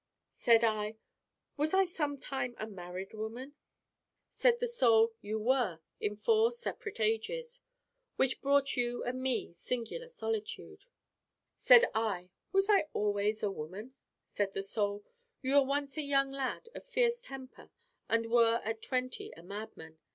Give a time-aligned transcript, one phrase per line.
[0.33, 0.97] Said I:
[1.57, 3.53] 'Was I sometime a married woman?'
[4.31, 7.61] Said the Soul: 'You were in four separate ages.
[8.15, 10.85] Which brought you and me singular solitude.'
[11.55, 13.93] Said I: 'Was I always woman?'
[14.25, 15.03] Said the Soul:
[15.43, 17.69] 'You were once a young lad of fierce temper
[18.09, 19.99] and were at twenty a madman.